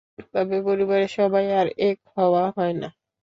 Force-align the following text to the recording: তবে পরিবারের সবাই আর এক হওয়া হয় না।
তবে 0.33 0.57
পরিবারের 0.67 1.11
সবাই 1.17 1.45
আর 1.59 1.67
এক 1.81 1.97
হওয়া 2.15 2.43
হয় 2.57 2.75
না। 2.81 2.89